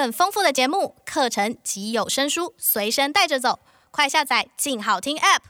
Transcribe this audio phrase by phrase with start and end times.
[0.00, 3.58] 更丰富的节目、课程及有声书随身带着走，
[3.90, 5.40] 快下载“静好听 ”App。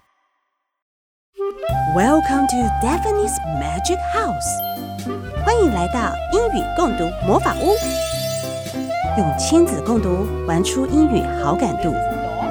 [1.94, 5.44] Welcome to Daphne's Magic House。
[5.46, 7.76] 欢迎来到英语共读魔法屋。
[9.18, 11.94] 用亲子共读玩出英语好感度，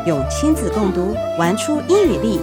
[0.05, 2.39] 用亲子共读玩出英语力。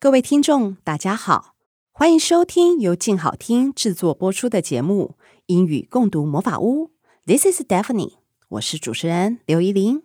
[0.00, 1.56] 各位听众，大家好，
[1.90, 5.16] 欢迎收听由静好听制作播出的节目
[5.46, 6.86] 《英语共读魔法屋》。
[7.26, 8.12] This is Daphne，
[8.50, 10.04] 我是主持人刘怡琳。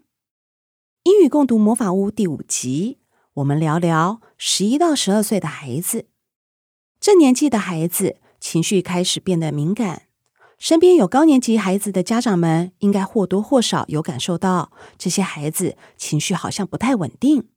[1.04, 2.98] 英语共读魔法屋第五集，
[3.36, 6.08] 我们聊聊十一到十二岁的孩子。
[7.00, 10.08] 这年纪的孩子情绪开始变得敏感，
[10.58, 17.50] 身边有高年级孩子的家长们，应该或多或少有感受到，这些孩子情绪好像不太稳定。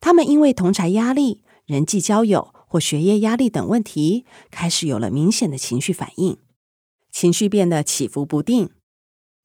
[0.00, 6.36] 他们因为同侪压力，人际交友或学业压力等问题，开始有了明显的情绪反应，
[7.10, 8.68] 情绪变得起伏不定。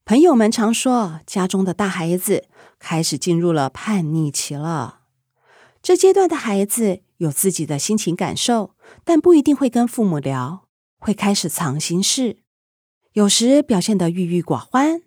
[0.03, 5.03] 朋友们常说，家中的大孩子开始进入了叛逆期了。
[5.81, 12.39] 这阶段的孩子有自己的心情感受，但不一定会跟父母聊，会开始藏心事，
[13.13, 15.01] 有时表现得郁郁寡欢。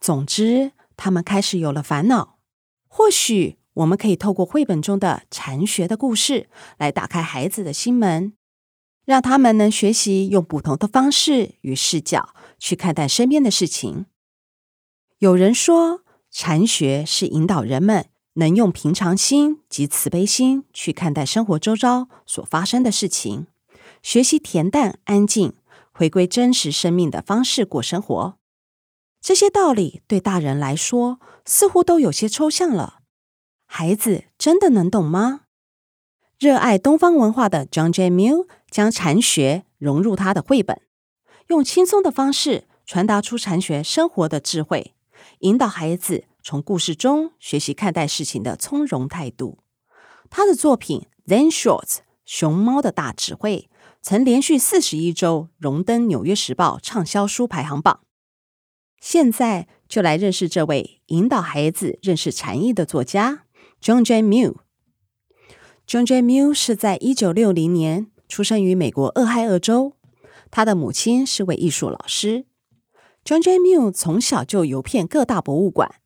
[0.00, 2.38] 总之，他们开始有了烦恼，
[2.88, 3.58] 或许。
[3.74, 8.34] 我们可以透过绘本中的禅学的故事来打开孩子的心门，
[9.04, 14.06] 让他们能学习用不同的方式与视角去看待身边的事情。
[15.18, 23.46] 有人说，禅学是引导人们能用平常心及慈悲心去看待生活周遭所发生的事情，
[24.02, 25.54] 学习恬淡安静、
[25.92, 28.38] 回归真实生命的方式过生活。
[29.20, 33.00] 这些道理对大人来说似乎都有些抽象了。
[33.76, 35.40] 孩子真的能懂吗？
[36.38, 38.08] 热爱东方文化的 John J.
[38.08, 40.80] Mu 将禅学融入他的绘本，
[41.48, 44.94] 用轻松的方式传达出禅学生活的智慧，
[45.40, 49.58] 引导孩子从故事中学习看待事情的从容态度。
[50.30, 53.68] 他的作品《Zen Shorts》熊猫的大智慧
[54.00, 58.02] 曾连续四十一周荣登《纽约时报》畅销书排行榜。
[59.00, 63.40] 现在就来认识这位引导孩子认识禅意的作家。
[63.84, 64.54] John Jay Mill。
[65.86, 69.92] John Jay Mill 是在一九六零年出生于美国俄亥俄州，
[70.50, 72.46] 他的母亲是位艺术老师。
[73.26, 75.96] John Jay Mill 从小就游遍各大博物馆，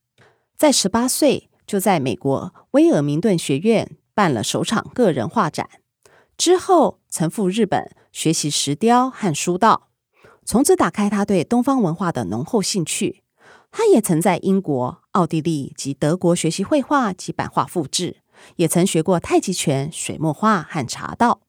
[0.56, 5.68] 在十八岁就在美国威尔明顿学院办了首场个人画展，
[6.36, 9.90] 之后曾赴日本学习石雕和书道，
[10.44, 13.22] 从此打开他对东方文化的浓厚兴趣。
[13.70, 18.18] 他也曾在英国、奥地利及德国学习绘画及版画复制，
[18.54, 21.40] 也曾学过太极拳、水墨画和茶道。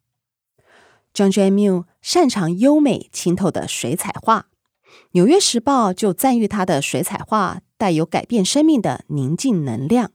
[1.13, 4.47] John j a m i e 擅长优美清透的水彩画，
[5.12, 10.13] 《纽约时报》就赞誉他的水彩画带有改变生命的宁静能量，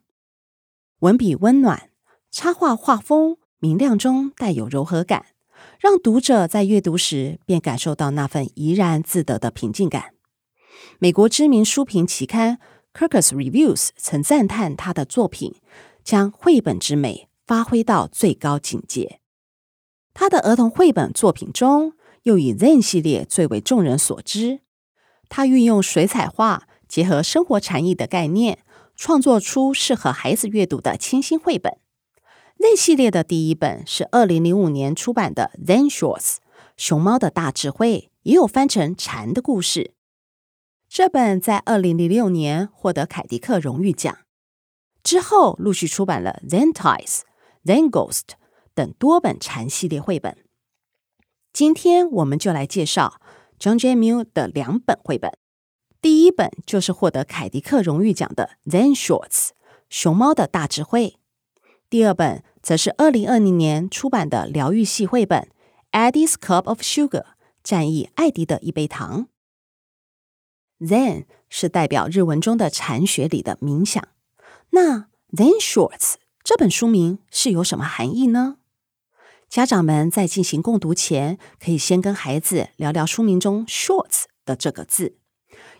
[0.98, 1.90] 文笔温暖，
[2.32, 5.26] 插画画风明亮中带有柔和感，
[5.78, 10.14] 让读者在阅读时便感受到那份怡然自得的平静感。
[10.98, 12.56] 美国知名书评期刊
[12.96, 15.56] 《Kirkus Reviews》曾赞叹他的作品
[16.04, 19.18] 将绘本之美发挥到最高境界。
[20.14, 24.60] 他的儿童绘本作品中，又以 Zen 系列最为众人所知。
[25.28, 28.60] 他运用水彩画结合生活禅意的概念，
[28.94, 31.78] 创作出适合孩子阅读的清新绘本。
[32.58, 36.20] Zen 系列的第一本是二零零五年出版的《Zen Shorts》，
[36.76, 39.93] 熊猫的大智慧，也有翻成禅的故事。
[40.96, 44.16] 这本在二零零六年获得凯迪克荣誉奖，
[45.02, 46.72] 之后陆续出版了《Zentice》、
[47.64, 48.20] 《Zen Ghost》
[48.76, 50.36] 等多本禅系列绘本。
[51.52, 53.20] 今天我们就来介绍
[53.58, 53.96] John J.
[53.96, 55.32] Mu 的两本绘本。
[56.00, 59.48] 第一本就是获得凯迪克荣誉奖的《Zen Shorts》
[59.90, 61.16] 熊猫的大智慧。
[61.90, 65.48] 第二本则是二零二零年出版的疗愈系绘本
[66.12, 67.08] 《Eddie's Cup of Sugar》
[67.64, 69.26] 战役艾迪的一杯糖。
[70.84, 74.06] Zen 是代表日文中的禅学里的冥想。
[74.70, 78.56] 那 Zen Shorts 这本书名是有什么含义呢？
[79.48, 85.16] 家长们在进行共读前，可以先跟孩子聊聊书名中 “shorts” 的这个字。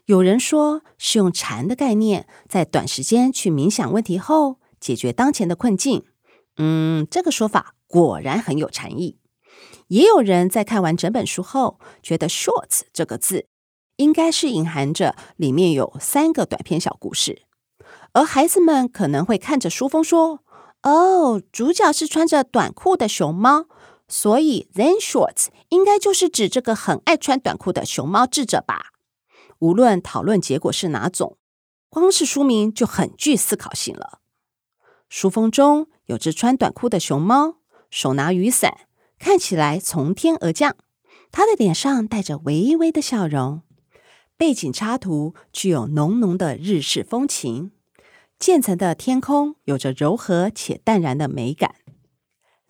[0.06, 6.05] 有人说是用禅的概念，在短时间去冥想问题后，解决当前的困境。
[6.56, 9.19] 嗯，这个说法果然很有禅意。
[9.89, 13.49] 也有人在看完整本书后，觉得 “shorts” 这个字。
[13.96, 17.43] 应该是隐含着里面有三个短篇小故事，
[18.12, 20.41] 而孩子们可能会看着书封说
[20.82, 23.67] ：“哦，主角是穿着短裤的熊猫，
[24.08, 28.93] 所以 Then Shorts 应该就是指这个很爱穿短裤的熊猫智者吧？
[29.61, 31.38] 无论讨论结果是哪种，
[31.88, 34.20] 光是书名就很具思考性了。
[35.08, 37.58] 书封中有只穿短裤的熊猫，
[37.91, 38.88] 手拿雨伞，
[39.19, 40.76] 看起来从天而降。
[41.31, 43.62] 他的脸上带着微微的笑容。
[44.44, 47.70] 背景插图具有浓浓的日式风情，
[48.38, 51.76] 渐层的天空有着柔和且淡然的美感。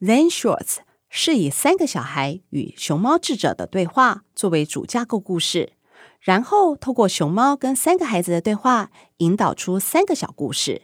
[0.00, 0.76] Then Shorts
[1.09, 5.73] 是以三个小孩与熊猫智者的对话作为主架构故事，
[6.21, 10.82] 然后透过熊猫跟三个孩子的对话，引导出三个小故事。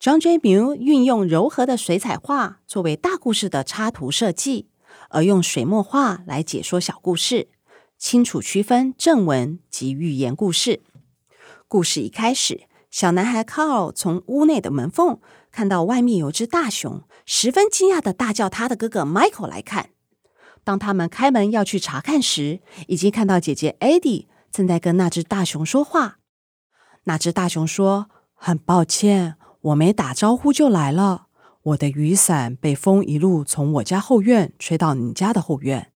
[0.00, 0.38] John J.
[0.38, 4.68] Mule 运用柔和的水彩画作为大故事的插图设计，
[5.08, 7.48] 而用水墨画来解说小故事。
[7.98, 10.82] 清楚区分正文及寓言故事。
[11.66, 15.18] 故事一开始，小男孩 Carl 从屋内的门缝
[15.50, 19.90] 看到外面有只大熊，十分惊讶的大叫他的哥哥 Michael 来看。
[20.62, 26.18] 当他们开门要去查看时，已经看到姐姐 Eddie 正在跟那只大熊说话。
[27.04, 31.26] 那只大熊说：“很抱歉，我没打招呼就来了。
[31.62, 35.90] 我的雨伞被风一路从我家后院吹到你家的后院。”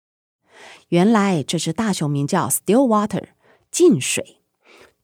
[0.89, 3.29] 原来这只大熊名叫 Stillwater，
[3.71, 4.41] 静水。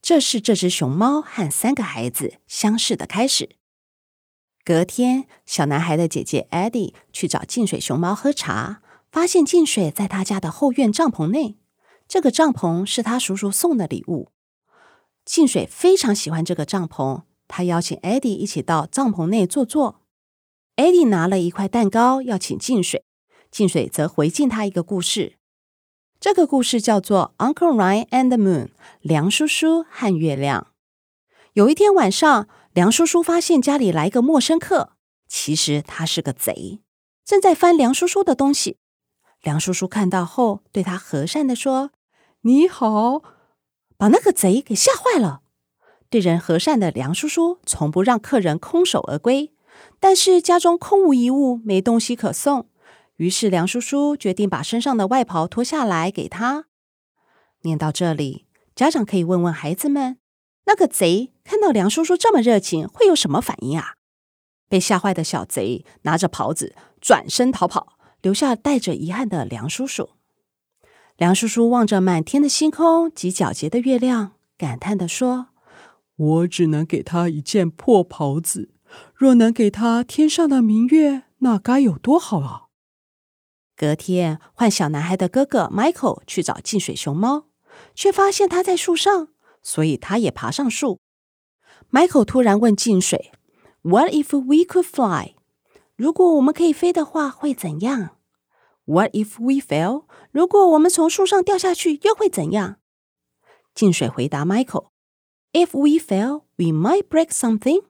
[0.00, 3.56] 这是这只熊猫和三个孩子相识的开始。
[4.64, 11.56] 隔天，小男孩的姐姐 Eddie 去找静水熊猫喝茶，发现静水在他家的后院帐篷内。
[12.06, 14.30] 这个帐篷是他叔叔送的礼物。
[15.24, 20.02] 静水非常喜欢这个帐篷，他邀请 Eddie 一起到帐篷内坐坐。
[20.76, 23.02] Eddie 拿了一块蛋糕要请静水，
[23.50, 25.37] 静水则回敬他一个故事。
[26.20, 28.66] 这个故事叫做《Uncle Ryan and the Moon》，
[29.02, 30.66] 梁叔叔和月亮。
[31.52, 34.94] 有一天晚上，梁叔叔发现家里来个陌生客，
[35.28, 36.80] 其实他是个贼，
[37.24, 38.78] 正在翻梁叔叔的东西。
[39.42, 41.92] 梁叔叔看到后，对他和善地说
[42.42, 43.22] ：“你好。”
[43.96, 45.42] 把那个贼给吓坏了。
[46.10, 49.52] 对人和善的梁叔叔从不让客人空手而归，
[50.00, 52.66] 但是家中空无一物，没东西可送。
[53.18, 56.64] 于是梁叔叔决定把身上的外袍脱下来给他。
[57.62, 60.18] 念到这里，家长可以问问孩子们：
[60.66, 63.94] 那个贼看到梁叔叔这么热情，会有什么反应啊？
[64.68, 70.10] 被吓坏的小贼拿着袍子转身逃跑，留下带着遗憾的梁叔叔。
[71.16, 75.48] 梁叔叔望着满天的星空及皎洁的月亮，感叹地说
[76.14, 78.70] ：“我只能给他一件破袍子，
[79.12, 82.66] 若能给他天上的明月，那该有多好啊！”
[83.78, 87.44] 隔天，换小男孩的哥哥 Michael 去找静水熊猫，
[87.94, 89.28] 却发现他在树上，
[89.62, 90.98] 所以他也爬上树。
[91.92, 93.30] Michael 突然问静水
[93.82, 95.36] ：“What if we could fly？”
[95.94, 98.16] 如果我们可以飞的话，会怎样
[98.86, 102.78] ？“What if we fell？” 如果我们从树上掉下去，又会怎样？
[103.76, 107.84] 静水回答 Michael：“If we fell, we might break something。”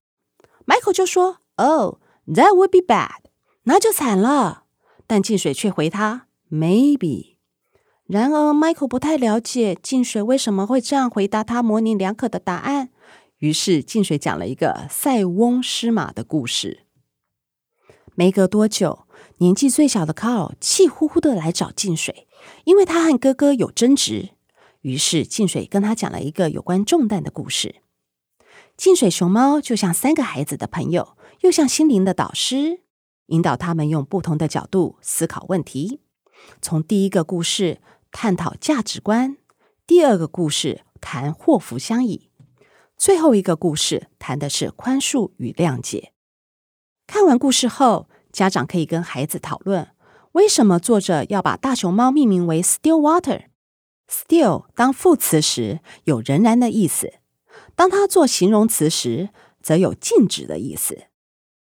[0.68, 1.96] Michael 就说：“Oh,
[2.26, 3.30] that would be bad。”
[3.64, 4.64] 那就惨了。
[5.08, 7.38] 但静水却回他 “maybe”。
[8.06, 12.90] 然而，Michael 不太了解静水为什么会这样回答他模棱两可的答案。
[13.38, 16.84] 于是，静水讲了一个塞翁失马的故事。
[18.14, 19.06] 没隔多久，
[19.38, 22.26] 年纪最小的 Carl 气呼呼的来找静水，
[22.64, 24.30] 因为他和哥哥有争执。
[24.82, 27.76] 于是，静水跟他讲了一个有关重担的故事。
[28.76, 32.80] 静水熊猫就像三个孩子的朋友，又像心灵的导师。
[33.28, 36.00] 引导他们用不同的角度思考问题。
[36.60, 37.80] 从第一个故事
[38.10, 39.38] 探讨价值观，
[39.86, 42.30] 第二个故事谈祸福相依，
[42.96, 46.12] 最后一个故事谈的是宽恕与谅解。
[47.06, 49.88] 看完故事后，家长可以跟孩子讨论，
[50.32, 57.14] 为什么作者要把大熊猫命名为 Stillwater？Still 当副词时有仍然的意思，
[57.74, 59.30] 当它做形容词时，
[59.60, 61.07] 则有静止的意思。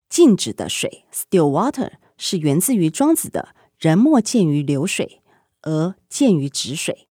[0.09, 5.23] 静止的水，still water，是源自于庄子的“人莫见于流水，
[5.63, 7.09] 而见于止水”，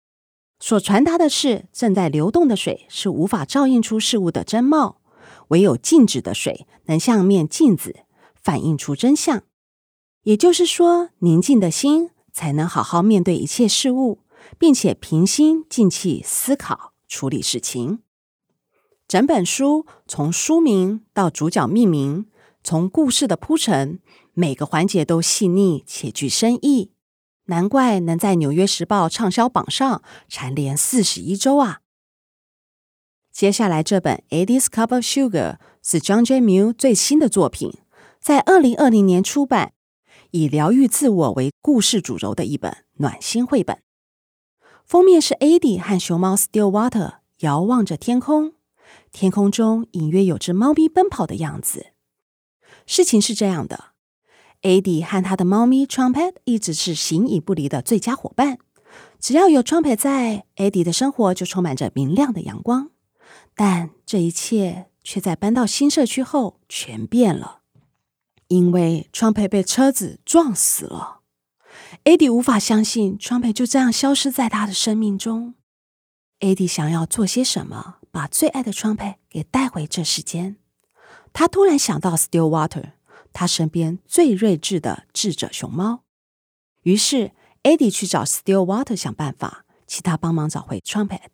[0.59, 5.01] 所传达的是正在流动的水是无法照映出事物的真貌，
[5.49, 8.01] 唯有静止的水能像面镜子，
[8.35, 9.45] 反映出真相。
[10.25, 14.19] 也就是说，宁静的心才能好好面对一切事物，
[14.59, 18.01] 并且平心静气思考处理事情。
[19.09, 22.27] 整本书从书名到主角命名。
[22.63, 24.01] 从故事的铺陈，
[24.35, 26.93] 每个环节都细腻且具深意，
[27.47, 31.81] 难怪能在《纽约时报》畅销榜上蝉联四十一周啊！
[33.33, 35.31] 接下来这本《Eddie's Cup of Sugar》
[35.83, 36.41] 是 John J.
[36.41, 37.73] Mule 最新的作品，
[38.21, 39.73] 在二零二零年出版，
[40.33, 43.81] 以疗愈自我为故事主轴的一本暖心绘本。
[44.85, 48.53] 封面是 Eddie 和熊猫 Stillwater 遥望着天空，
[49.11, 51.90] 天空中隐约有只猫咪奔跑的样子。
[52.91, 53.93] 事情是这样的
[54.63, 58.59] ：Eddie 和他的猫咪 Trumpet 一直是形影不离的最佳伙伴。
[59.21, 62.91] 只要有 Trumpet 在，Eddie 的生活就充满着明亮的阳光。
[63.55, 67.61] 但这一切却在搬到新社区后全变了，
[68.49, 71.21] 因为 Trumpet 被车子撞死了。
[72.03, 75.55] Eddie 无法相信 Trumpet 就这样消失在他的生命中。
[76.41, 80.57] Eddie 想要做些什么，把最爱的 Trumpet 给带回这世间。
[81.33, 82.93] 他突然想到 Stillwater，
[83.33, 86.05] 他身边最睿智的智者熊猫。
[86.83, 87.33] 于是
[87.63, 91.29] Eddie 去找 Stillwater 想办法，请他帮忙找回 Trumpet。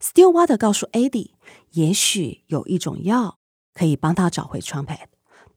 [0.00, 1.32] Stillwater 告诉 Eddie，
[1.72, 3.38] 也许有一种药
[3.74, 5.08] 可以帮他找回 Trumpet，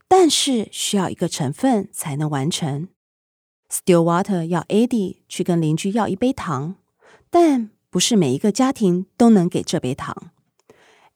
[0.08, 2.90] 但是需要一个成分才能完成。
[3.70, 6.76] Stillwater 要 Eddie 去跟邻居要一杯糖，
[7.30, 10.32] 但不是每一个家庭都能给这杯糖。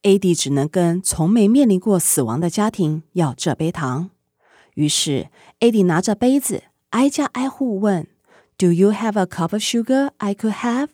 [0.06, 4.12] Ad 只能跟从没面临过死亡的家庭要这杯糖。
[4.76, 8.08] 于是 Ad 拿着杯子，挨家挨户问
[8.56, 10.90] ：“Do you have a cup of sugar I could have？”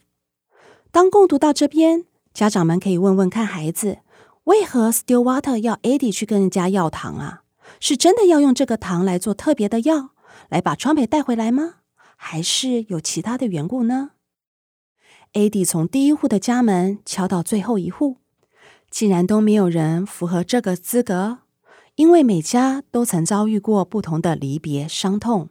[0.91, 3.99] 当共读到这边，家长们可以问问看孩子：
[4.45, 7.43] 为何 Stillwater 要 Ad 去跟人家要糖啊？
[7.81, 10.11] 是真的要用这个糖来做特别的药？
[10.47, 11.75] 来把川美带回来吗？
[12.15, 14.11] 还是有其他的缘故呢
[15.33, 18.17] ？Ad 从第一户的家门敲到最后一户，
[18.91, 21.39] 竟然都没有人符合这个资格，
[21.95, 25.49] 因为每家都曾遭遇过不同的离别伤痛。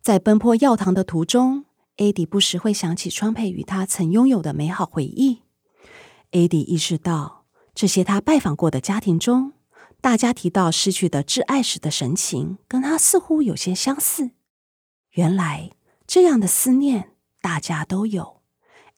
[0.00, 1.66] 在奔波药堂的途中
[1.98, 5.42] 艾迪不时会想起 Trumpet 与他曾拥有的美好回忆。
[6.30, 9.52] 艾迪意识到，这些他拜访过的家庭中，
[10.00, 14.30] 大家提到失去的挚爱时的神情，跟他似乎有些相似。
[15.12, 15.72] 原来
[16.06, 17.12] 这样的思念
[17.42, 18.40] 大家都有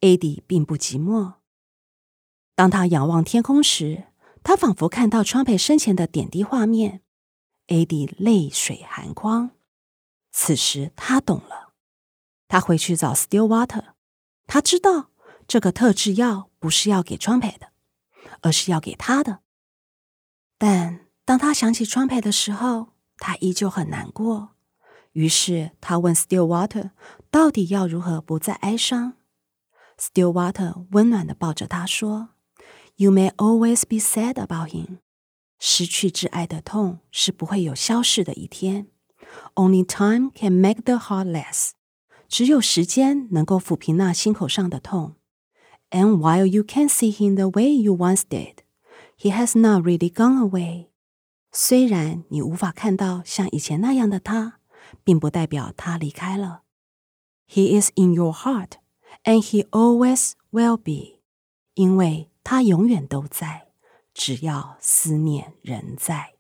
[0.01, 1.40] 艾迪并不寂寞。
[2.61, 4.05] 当他仰望天空时，
[4.43, 7.01] 他仿佛看到川培生前的点滴画面
[7.69, 9.53] ，Eddie 泪水含眶。
[10.31, 11.73] 此时他懂了，
[12.49, 13.95] 他回去找 Stillwater，
[14.47, 15.09] 他知道
[15.49, 17.69] 这个特制药不是要给川培的，
[18.43, 19.39] 而是要给他的。
[20.59, 24.51] 但当他想起川培的时候，他依旧很难过。
[25.13, 26.91] 于是他问 Stillwater：“
[27.31, 29.15] 到底要如何不再哀伤
[29.99, 32.35] ？”Stillwater 温暖的抱着他说
[33.00, 35.00] ：“You may always be sad about him。
[35.60, 38.88] 失去挚爱的痛是不会有消逝的一天。
[39.56, 41.72] Only time can make the heart less。
[42.28, 45.16] 只有时间能够抚平那心口上的痛。
[45.92, 48.58] And while you can't see him the way you once did。”
[49.18, 50.88] He has not really gone away。
[51.52, 54.60] 虽然你无法看到像以前那样的他，
[55.06, 56.64] 并不代表他离开了。
[57.48, 58.72] He is in your heart,
[59.24, 61.22] and he always will be。
[61.76, 63.69] 因为 他永远都在，
[64.15, 66.35] 只要思念仍在。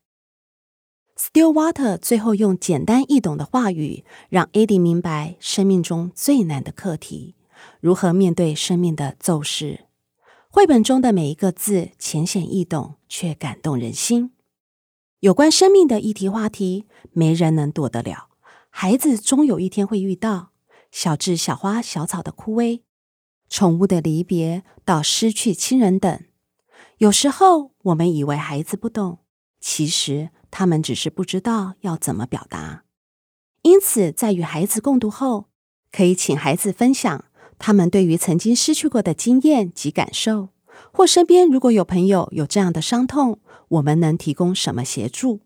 [1.17, 7.35] Stillwater 最后用简单易懂的话语，让 Adi 明白生命中最难的课题：
[7.81, 9.87] 如何面对生命的骤逝。
[10.49, 14.33] 绘本中的每一个字浅显易懂，却感动人心。
[15.21, 18.31] 有关生命的议题话题，没人能躲得了。
[18.71, 20.53] 孩子终有一天会遇到，
[20.91, 22.81] 小至小花小草的枯萎，
[23.51, 26.23] 宠物的离别，到失去亲人等。
[26.99, 29.19] 有时候我们以为孩子不懂，
[29.61, 32.85] 其实他们只是不知道要怎么表达。
[33.63, 35.47] 因此，在与孩子共读后，
[35.91, 37.25] 可以请孩子分享。
[37.59, 40.49] 他们对于曾经失去过的经验及感受，
[40.93, 45.41] 或身边如果有朋友有这样的伤痛，我们能提供什么协助？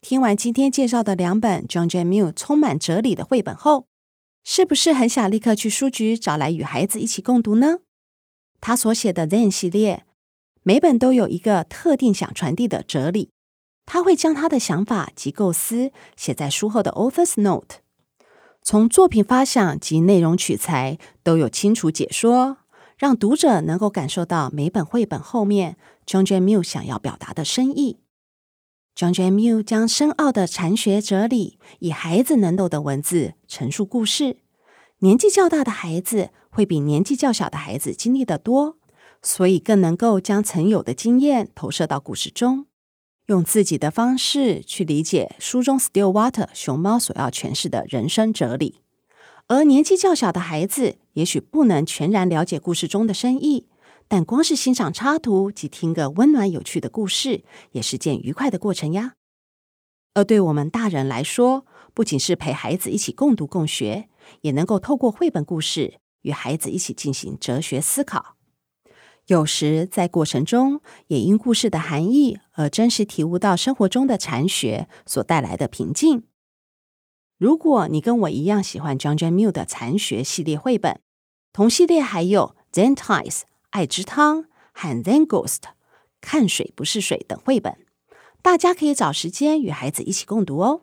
[0.00, 2.04] 听完今天介绍的两本 John J.
[2.04, 3.88] Mill 充满哲理的绘本后，
[4.44, 7.78] 是不是很想立刻去书局找来与孩子一起共读呢？
[8.60, 10.04] 他所写的 Zen 系列，
[10.62, 13.30] 每本都有一个特定想传递的哲理，
[13.86, 17.76] 他会将他的想法及构思写在书后的 Author's Note。
[18.62, 22.58] 从作品发想及内容取材都有清楚解说，
[22.96, 26.40] 让读者能够感受到每本绘本后面 John J.
[26.40, 28.01] Mill 想要表达的深意。
[28.94, 34.36] John jay mu 将深奥的禅学哲理以孩子能懂的文字陈述故事。
[34.98, 38.76] 年纪较大的孩子会比年纪较小的孩子经历的多，
[39.22, 42.66] 所以更能够将曾有的经验投射到故事中。
[43.26, 48.80] 用自己的方式去理解书中 Stillwater 熊猫所要诠释的人生哲理，
[49.46, 53.68] 而年纪较小的孩子也许不能全然了解故事中的深意，
[54.12, 59.14] 但光是欣赏插图及听个温暖有趣的故事，也是件愉快的过程呀。
[60.12, 61.64] 而对我们大人来说，
[61.94, 64.10] 不仅是陪孩子一起共读共学，
[64.42, 68.36] 也能够透过绘本故事与孩子一起进行哲学思考。
[69.28, 76.24] 有时在过程中，也因故事的含义而真实体悟到生活中的禅学所带来的平静。
[77.38, 81.00] 如果你跟我一样喜欢 John John Mill 的禅学系列绘本，
[81.50, 85.62] 同系列还有 Zen Times 爱之汤和 Zen Ghost
[86.20, 87.76] 看水不是水等绘本，
[88.40, 90.82] 大家可以找时间与孩子一起共读哦。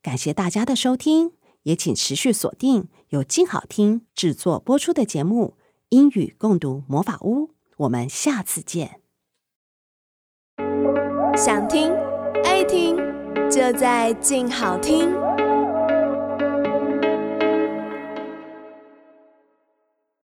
[0.00, 1.32] 感谢大家的收听，
[1.64, 5.58] 也请持续锁定由静好听制作播出的节目。
[5.90, 9.00] 英语共读魔法屋，我们下次见。
[11.36, 11.92] 想听
[12.44, 12.96] 爱听，
[13.50, 15.29] 就在静好听。